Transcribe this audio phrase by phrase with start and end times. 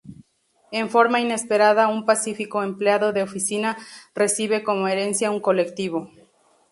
[0.79, 3.77] En forma inesperada un pacífico empleado de oficina
[4.15, 6.09] recibe como herencia un colectivo.